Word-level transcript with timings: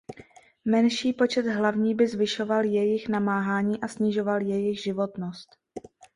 Menší 0.65 1.13
počet 1.13 1.45
hlavní 1.47 1.95
by 1.95 2.07
zvyšoval 2.07 2.63
jejich 2.65 3.07
namáhání 3.09 3.81
a 3.81 3.87
snižoval 3.87 4.41
jejich 4.41 4.81
životnost. 4.83 5.49